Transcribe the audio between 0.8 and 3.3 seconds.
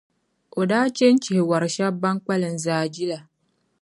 chɛ n-chihi wɔr’ shɛba bɛn kpalim zaa jila.